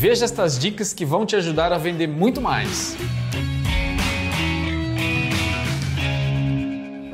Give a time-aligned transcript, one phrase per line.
[0.00, 2.96] Veja estas dicas que vão te ajudar a vender muito mais.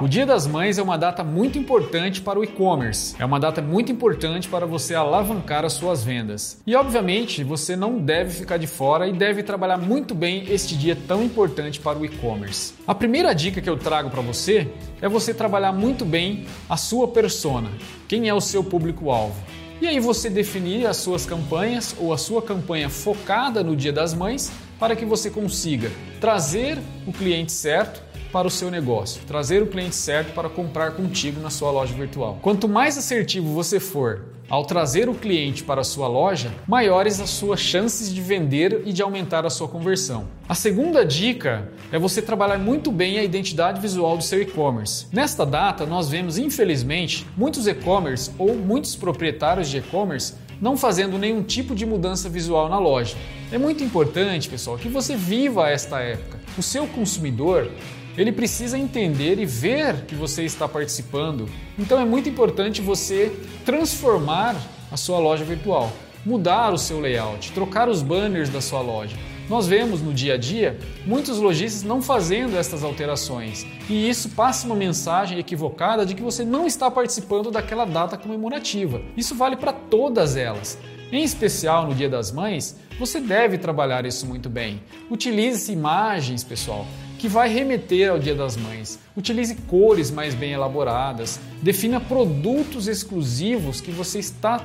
[0.00, 3.14] O Dia das Mães é uma data muito importante para o e-commerce.
[3.20, 6.60] É uma data muito importante para você alavancar as suas vendas.
[6.66, 10.98] E obviamente, você não deve ficar de fora e deve trabalhar muito bem este dia
[11.06, 12.74] tão importante para o e-commerce.
[12.84, 14.66] A primeira dica que eu trago para você
[15.00, 17.70] é você trabalhar muito bem a sua persona.
[18.08, 19.51] Quem é o seu público-alvo?
[19.82, 24.14] E aí você definir as suas campanhas ou a sua campanha focada no Dia das
[24.14, 29.66] Mães para que você consiga trazer o cliente certo para o seu negócio, trazer o
[29.66, 32.38] cliente certo para comprar contigo na sua loja virtual.
[32.40, 34.20] Quanto mais assertivo você for
[34.52, 38.92] ao trazer o cliente para a sua loja, maiores as suas chances de vender e
[38.92, 40.28] de aumentar a sua conversão.
[40.46, 45.06] A segunda dica é você trabalhar muito bem a identidade visual do seu e-commerce.
[45.10, 51.42] Nesta data, nós vemos, infelizmente, muitos e-commerce ou muitos proprietários de e-commerce não fazendo nenhum
[51.42, 53.16] tipo de mudança visual na loja.
[53.50, 56.38] É muito importante, pessoal, que você viva esta época.
[56.58, 57.70] O seu consumidor
[58.16, 61.48] ele precisa entender e ver que você está participando.
[61.78, 63.32] Então é muito importante você
[63.64, 64.56] transformar
[64.90, 65.92] a sua loja virtual,
[66.24, 69.16] mudar o seu layout, trocar os banners da sua loja.
[69.48, 74.66] Nós vemos no dia a dia muitos lojistas não fazendo essas alterações e isso passa
[74.66, 79.02] uma mensagem equivocada de que você não está participando daquela data comemorativa.
[79.16, 80.78] Isso vale para todas elas.
[81.10, 84.80] Em especial no Dia das Mães, você deve trabalhar isso muito bem.
[85.10, 86.86] Utilize imagens, pessoal,
[87.22, 88.98] que vai remeter ao Dia das Mães.
[89.16, 94.60] Utilize cores mais bem elaboradas, defina produtos exclusivos que você está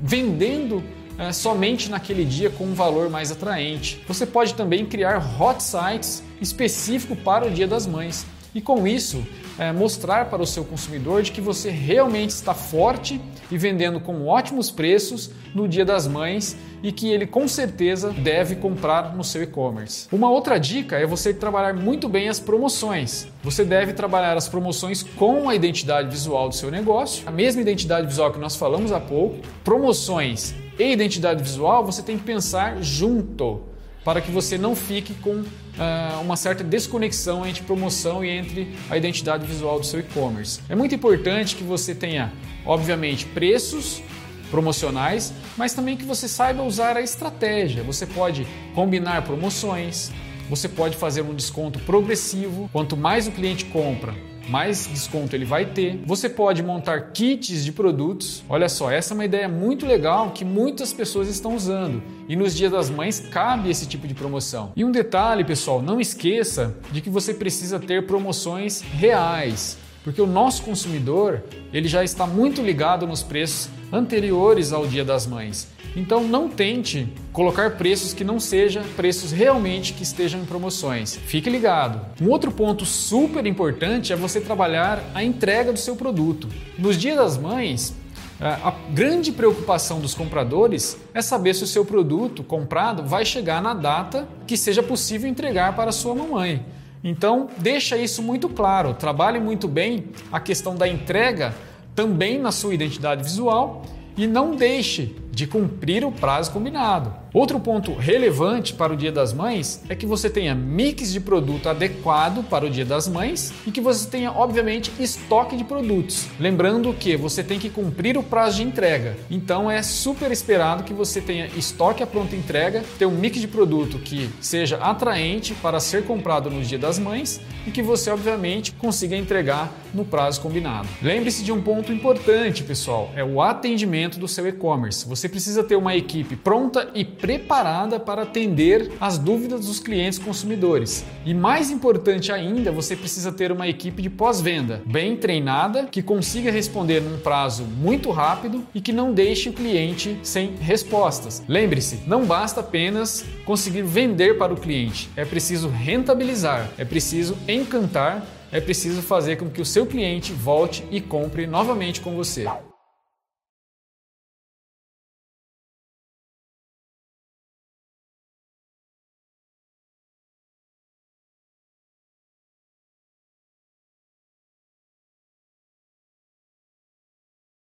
[0.00, 0.82] vendendo
[1.18, 4.02] é, somente naquele dia com um valor mais atraente.
[4.08, 9.22] Você pode também criar hot sites específico para o Dia das Mães e com isso
[9.58, 13.20] é, mostrar para o seu consumidor de que você realmente está forte
[13.50, 18.56] e vendendo com ótimos preços no Dia das Mães e que ele com certeza deve
[18.56, 20.06] comprar no seu e-commerce.
[20.12, 23.26] Uma outra dica é você trabalhar muito bem as promoções.
[23.42, 28.06] Você deve trabalhar as promoções com a identidade visual do seu negócio, a mesma identidade
[28.06, 29.38] visual que nós falamos há pouco.
[29.64, 33.62] Promoções e identidade visual você tem que pensar junto
[34.04, 38.96] para que você não fique com uh, uma certa desconexão entre promoção e entre a
[38.96, 40.60] identidade visual do seu e-commerce.
[40.68, 42.32] É muito importante que você tenha,
[42.64, 44.02] obviamente, preços
[44.50, 47.82] promocionais, mas também que você saiba usar a estratégia.
[47.82, 50.10] Você pode combinar promoções,
[50.48, 52.68] você pode fazer um desconto progressivo.
[52.72, 54.14] Quanto mais o cliente compra,
[54.48, 56.00] mais desconto ele vai ter.
[56.06, 58.42] Você pode montar kits de produtos.
[58.48, 62.02] Olha só, essa é uma ideia muito legal que muitas pessoas estão usando.
[62.28, 64.72] E nos dias das mães cabe esse tipo de promoção.
[64.74, 70.26] E um detalhe, pessoal, não esqueça de que você precisa ter promoções reais porque o
[70.26, 71.42] nosso consumidor
[71.72, 75.68] ele já está muito ligado nos preços anteriores ao Dia das Mães.
[75.96, 81.16] Então não tente colocar preços que não sejam preços realmente que estejam em promoções.
[81.16, 82.00] Fique ligado.
[82.20, 86.48] Um outro ponto super importante é você trabalhar a entrega do seu produto.
[86.78, 87.94] Nos Dias das Mães,
[88.40, 93.74] a grande preocupação dos compradores é saber se o seu produto comprado vai chegar na
[93.74, 96.64] data que seja possível entregar para sua mamãe.
[97.02, 98.94] Então, deixa isso muito claro.
[98.94, 101.54] Trabalhe muito bem a questão da entrega
[101.94, 103.84] também na sua identidade visual
[104.16, 107.12] e não deixe de cumprir o prazo combinado.
[107.32, 111.68] Outro ponto relevante para o Dia das Mães é que você tenha mix de produto
[111.68, 116.26] adequado para o Dia das Mães e que você tenha, obviamente, estoque de produtos.
[116.40, 119.14] Lembrando que você tem que cumprir o prazo de entrega.
[119.30, 123.48] Então é super esperado que você tenha estoque à pronta entrega, ter um mix de
[123.48, 128.72] produto que seja atraente para ser comprado no Dia das Mães e que você, obviamente,
[128.72, 130.88] consiga entregar no prazo combinado.
[131.02, 135.06] Lembre-se de um ponto importante, pessoal, é o atendimento do seu e-commerce.
[135.06, 141.04] Você precisa ter uma equipe pronta e preparada para atender as dúvidas dos clientes consumidores.
[141.24, 146.50] E mais importante ainda, você precisa ter uma equipe de pós-venda bem treinada, que consiga
[146.50, 151.42] responder num prazo muito rápido e que não deixe o cliente sem respostas.
[151.48, 158.26] Lembre-se, não basta apenas conseguir vender para o cliente, é preciso rentabilizar, é preciso encantar
[158.50, 162.46] é preciso fazer com que o seu cliente volte e compre novamente com você.